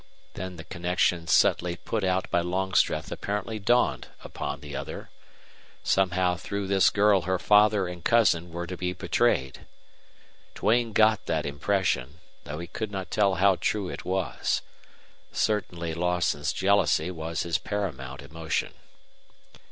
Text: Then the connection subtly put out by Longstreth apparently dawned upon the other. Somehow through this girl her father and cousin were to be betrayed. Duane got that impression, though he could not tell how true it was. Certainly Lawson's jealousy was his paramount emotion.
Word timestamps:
Then 0.33 0.55
the 0.55 0.63
connection 0.63 1.27
subtly 1.27 1.75
put 1.75 2.03
out 2.03 2.27
by 2.31 2.41
Longstreth 2.41 3.11
apparently 3.11 3.59
dawned 3.59 4.07
upon 4.23 4.59
the 4.61 4.75
other. 4.75 5.11
Somehow 5.83 6.37
through 6.37 6.65
this 6.65 6.89
girl 6.89 7.21
her 7.21 7.37
father 7.37 7.87
and 7.87 8.03
cousin 8.03 8.51
were 8.51 8.65
to 8.65 8.75
be 8.75 8.93
betrayed. 8.93 9.67
Duane 10.55 10.91
got 10.93 11.27
that 11.27 11.45
impression, 11.45 12.19
though 12.45 12.57
he 12.57 12.65
could 12.65 12.89
not 12.89 13.11
tell 13.11 13.35
how 13.35 13.57
true 13.57 13.89
it 13.89 14.03
was. 14.03 14.63
Certainly 15.31 15.93
Lawson's 15.93 16.51
jealousy 16.51 17.11
was 17.11 17.43
his 17.43 17.59
paramount 17.59 18.23
emotion. 18.23 18.73